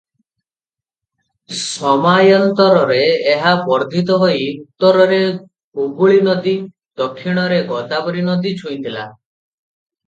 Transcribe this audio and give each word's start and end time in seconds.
ସମାୟାନ୍ତରରେ 1.59 2.97
ଏହା 3.35 3.53
ବର୍ଦ୍ଧିତ 3.69 4.17
ହୋଇ 4.25 4.41
ଉତ୍ତରରେ 4.65 5.21
ହୁଗୁଳୀନଦୀ, 5.83 6.57
ଦକ୍ଷିଣରେ 7.03 7.63
ଗୋଦାବରୀନଦୀ 7.75 8.59
ଛୁଇଁଥିଲା। 8.65 9.09